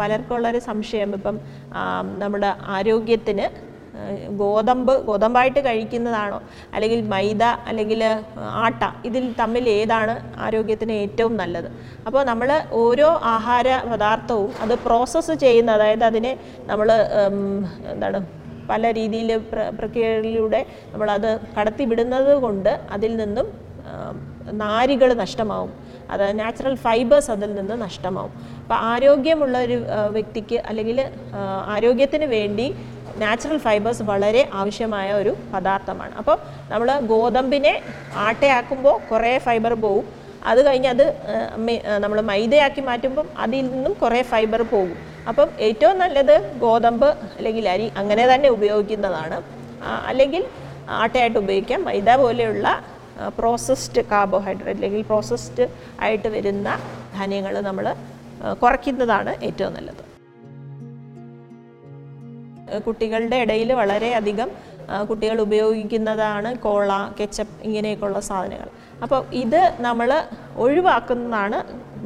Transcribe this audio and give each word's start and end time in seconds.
പലർക്കും 0.00 0.34
ഉള്ളൊരു 0.34 0.58
സംശയം 0.58 1.14
ഇപ്പം 1.14 1.40
നമ്മുടെ 2.18 2.54
ആരോഗ്യത്തിന് 2.66 3.68
ഗോതമ്പ് 4.28 5.06
ഗോതമ്പായിട്ട് 5.06 5.60
കഴിക്കുന്നതാണോ? 5.64 6.42
അല്ലെങ്കിൽ 6.74 7.00
മൈദ 7.08 7.42
അല്ലെങ്കിൽ 7.42 8.04
ആട്ട 8.38 8.84
ഇതിൽ 9.04 9.34
തമ്മിൽ 9.40 9.68
ഏതാണ് 9.68 10.14
ആരോഗ്യത്തിന് 10.38 10.92
ഏറ്റവും 10.92 11.36
നല്ലത്? 11.36 11.68
അപ്പോൾ 12.06 12.24
നമ്മൾ 12.24 12.62
ഓരോ 12.72 13.20
ആഹാര 13.24 13.82
പദാർത്ഥവും 13.92 14.50
അത് 14.60 14.74
പ്രോസസ്സ് 14.78 15.32
ചെയ്യുന്ന 15.32 15.70
അതായത് 15.70 16.04
അതിനെ 16.04 16.38
നമ്മൾ 16.66 16.92
എന്താണ് 17.92 18.20
പല 18.70 18.92
രീതിയിൽ 18.92 19.30
പ്ര 19.50 19.68
പ്രക്രിയകളിലൂടെ 19.78 20.66
നമ്മളത് 20.92 21.30
കടത്തിവിടുന്നത് 21.56 22.32
കൊണ്ട് 22.44 22.72
അതിൽ 22.90 23.16
നിന്നും 23.16 23.46
നാരുകൾ 24.62 25.10
നഷ്ടമാവും. 25.22 25.72
അത് 26.10 26.24
നാച്ചുറൽ 26.40 26.74
ഫൈബേഴ്സ് 26.74 27.30
അതിൽ 27.30 27.50
നിന്ന് 27.54 27.74
നഷ്ടമാവും. 27.82 28.32
അപ്പോൾ 28.62 28.78
ആരോഗ്യമുള്ള 28.92 29.58
ഒരു 29.66 29.76
വ്യക്തിക്ക് 30.16 30.58
അല്ലെങ്കിൽ 30.68 30.98
ആരോഗ്യത്തിന് 31.74 32.24
വേണ്ടി 32.36 32.66
നാച്ചുറൽ 33.22 33.58
ഫൈബേഴ്സ് 33.58 34.02
വളരെ 34.02 34.42
ആവശ്യമായ 34.60 35.12
ഒരു 35.12 35.32
പദാർത്ഥമാണ്. 35.54 36.14
അപ്പോൾ 36.20 36.36
നമ്മൾ 36.70 36.88
ഗോതമ്പിനെ 37.12 37.74
ആട്ടയാക്കുമ്പോൾ 38.26 38.96
കുറേ 39.10 39.38
ഫൈബർ 39.46 39.74
പോവും. 39.84 40.06
അത് 40.44 40.66
കഴിഞ്ഞ് 40.66 40.88
അത് 40.88 41.04
നമ്മൾ 41.98 42.20
മൈദയാക്കി 42.20 42.80
മാറ്റുമ്പം 42.80 43.26
അതിൽ 43.38 43.66
നിന്നും 43.68 43.92
കുറേ 43.92 44.22
ഫൈബർ 44.22 44.62
പോകും. 44.62 44.96
അപ്പം 45.28 45.48
ഏറ്റവും 45.60 45.98
നല്ലത് 45.98 46.58
ഗോതമ്പ് 46.58 47.06
അല്ലെങ്കിൽ 47.06 47.68
അരി 47.68 47.92
അങ്ങനെ 47.96 48.34
തന്നെ 48.34 48.48
ഉപയോഗിക്കുന്നതാണ്. 48.48 49.42
അല്ലെങ്കിൽ 50.10 50.44
ആട്ടയായിട്ട് 50.88 51.38
ഉപയോഗിക്കാം. 51.38 51.84
മൈദ 51.84 52.10
പോലെയുള്ള 52.14 52.84
പ്രോസസ്ഡ് 53.38 54.04
കാർബോഹൈഡ്രേറ്റ് 54.10 54.80
അല്ലെങ്കിൽ 54.80 55.02
പ്രോസസ്ഡ് 55.02 55.68
ആയിട്ട് 56.00 56.28
വരുന്ന 56.28 56.68
ധാന്യങ്ങൾ 57.14 57.60
നമ്മൾ 57.60 57.94
കുറയ്ക്കുന്നതാണ് 58.62 59.44
ഏറ്റവും 59.44 59.74
നല്ലത്. 59.74 60.02
കുട്ടികളുടെ 62.86 63.36
ഇടയിൽ 63.36 63.72
വളരെയധികം 63.72 64.50
കുട്ടികൾ 65.08 65.40
ഉപയോഗിക്കുന്നതാണ് 65.40 66.50
കോള 66.66 66.90
കെച്ചപ്പ് 67.20 67.56
ഇങ്ങനെയൊക്കെയുള്ള 67.62 68.20
സാധനങ്ങൾ. 68.20 68.70
അപ്പോൾ 69.02 69.20
ഇത് 69.42 69.60
നമ്മൾ 69.80 70.10
ഒഴിവാക്കുന്നതാണ് 70.56 71.58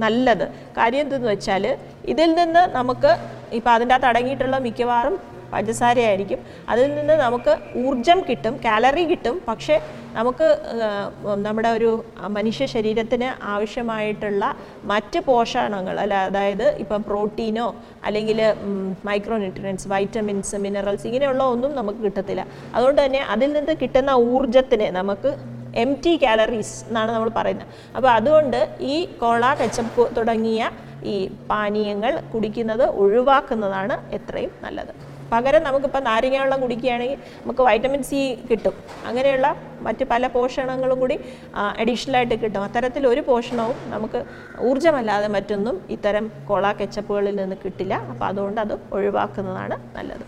നല്ലത്. 0.04 0.46
കാര്യം 0.76 1.00
എന്തെന്ന് 1.00 1.28
വെച്ചാൽ 1.28 1.64
ഇതിൽ 2.12 2.34
നിന്ന് 2.34 2.62
നമുക്ക് 2.78 3.12
ഇപ്പോൾ 3.58 3.72
അതിന്റെ 3.76 3.94
അകത്ത് 3.94 4.10
അടങ്ങിയിട്ടുള്ള 4.12 4.58
മിക്കവാറും 4.66 5.16
പഞ്ചസാരയായിരിക്കും. 5.52 6.38
അതിൽ 6.72 6.86
നിന്ന് 6.98 7.14
നമുക്ക് 7.22 7.52
ഊർജം 7.80 8.18
കിട്ടും 8.28 8.54
കാലറി 8.66 9.02
കിട്ടും. 9.10 9.36
പക്ഷേ 9.48 9.74
നമുക്ക് 10.18 10.46
നമ്മുടെ 11.46 11.70
ഒരു 11.78 11.90
മനുഷ്യ 12.36 12.64
ശരീരത്തിന് 12.74 13.28
ആവശ്യമായിട്ടുള്ള 13.54 14.44
മറ്റ് 14.92 15.20
പോഷണങ്ങൾ 15.28 15.96
അല്ല 16.04 16.14
അതായത് 16.28 16.66
ഇപ്പം 16.82 17.02
പ്രോട്ടീനോ 17.10 17.66
അല്ലെങ്കിൽ 18.08 18.40
മൈക്രോ 19.08 19.38
ന്യൂട്രിയൻസ് 19.44 19.88
വൈറ്റമിൻസ് 19.94 20.56
മിനറൽസ് 20.66 21.06
ഇങ്ങനെയുള്ള 21.10 21.42
ഒന്നും 21.54 21.72
നമുക്ക് 21.80 22.02
കിട്ടത്തില്ല. 22.06 22.44
അതുകൊണ്ട് 22.74 23.00
തന്നെ 23.04 23.22
അതിൽ 23.34 23.52
നിന്ന് 23.58 23.74
കിട്ടുന്ന 23.82 24.14
ഊർജത്തിന് 24.32 24.88
നമുക്ക് 25.00 25.32
എം 25.82 25.90
ടി 26.04 26.12
കാലറീസ് 26.22 26.76
എന്നാണ് 26.88 27.10
നമ്മൾ 27.12 27.30
പറയുന്നത്. 27.36 27.68
അപ്പോൾ 27.96 28.10
അതുകൊണ്ട് 28.18 28.76
ഈ 28.80 28.96
കോള 29.22 29.54
കച്ചപ്പ് 29.60 30.04
തുടങ്ങിയ 30.16 30.70
ഈ 31.12 31.16
പാനീയങ്ങൾ 31.50 32.12
കുടിക്കുന്നത് 32.34 32.84
ഒഴിവാക്കുന്നതാണ് 33.04 33.96
എത്രയും 34.18 34.52
നല്ലത്. 34.64 34.92
പകരം 35.32 35.62
നമുക്കിപ്പോൾ 35.66 36.02
നാരങ്ങ 36.06 36.36
വെള്ളം 36.40 36.58
കുടിക്കുകയാണെങ്കിൽ 36.60 37.18
നമുക്ക് 37.42 37.62
വൈറ്റമിൻ 37.68 38.02
സി 38.08 38.18
കിട്ടും. 38.50 38.74
അങ്ങനെയുള്ള 39.08 39.48
മറ്റ് 39.86 40.04
പല 40.10 40.26
പോഷണങ്ങളും 40.34 40.98
കൂടി 41.02 41.16
അഡീഷണലായിട്ട് 41.82 42.36
കിട്ടും. 42.42 42.62
അത്തരത്തിൽ 42.64 43.06
ഒരു 43.12 43.22
പോഷണവും 43.28 43.78
നമുക്ക് 43.94 44.20
ഊർജമല്ലാതെ 44.70 45.30
മറ്റൊന്നും 45.36 45.78
ഇത്തരം 45.96 46.26
കോള 46.50 46.72
കെച്ചപ്പുകളിൽ 46.72 47.36
നിന്ന് 47.42 47.56
കിട്ടില്ല. 47.64 47.94
അപ്പോൾ 47.94 48.26
അതുകൊണ്ട് 48.30 48.60
അത് 48.60 48.74
ഒഴിവാക്കുന്നതാണ് 48.98 49.78
നല്ലത്. 49.98 50.26